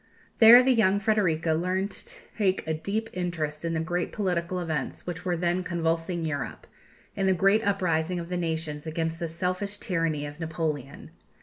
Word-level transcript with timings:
There 0.39 0.63
the 0.63 0.73
young 0.73 0.99
Frederika 0.99 1.53
learned 1.53 1.91
to 1.91 2.15
take 2.35 2.65
a 2.65 2.73
deep 2.73 3.11
interest 3.13 3.63
in 3.63 3.75
the 3.75 3.79
great 3.79 4.11
political 4.11 4.59
events 4.59 5.05
which 5.05 5.23
were 5.23 5.37
then 5.37 5.61
convulsing 5.63 6.25
Europe 6.25 6.65
in 7.15 7.27
the 7.27 7.33
great 7.35 7.61
uprising 7.63 8.19
of 8.19 8.27
the 8.29 8.35
nations 8.35 8.87
against 8.87 9.19
the 9.19 9.27
selfish 9.27 9.77
tyranny 9.77 10.25
of 10.25 10.39
Napoleon. 10.39 11.11